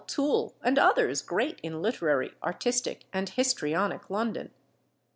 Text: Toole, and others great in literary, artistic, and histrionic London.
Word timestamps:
Toole, 0.07 0.55
and 0.63 0.79
others 0.79 1.21
great 1.21 1.59
in 1.61 1.79
literary, 1.79 2.33
artistic, 2.41 3.03
and 3.13 3.29
histrionic 3.29 4.09
London. 4.09 4.49